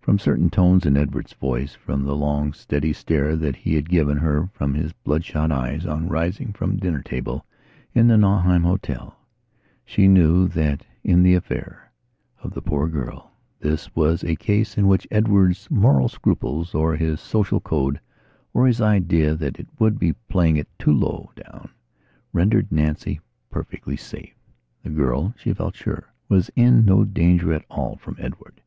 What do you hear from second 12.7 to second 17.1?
girl, this was a case in which Edward's moral scruples, or